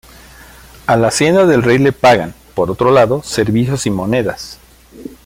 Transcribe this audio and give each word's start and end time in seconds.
A 0.87 0.95
la 0.97 1.09
hacienda 1.09 1.45
del 1.45 1.61
rey 1.61 1.77
le 1.77 1.91
pagan, 1.91 2.33
por 2.55 2.71
otro 2.71 2.89
lado, 2.89 3.21
servicios 3.21 3.85
y 3.85 3.91
monedas. 3.91 4.57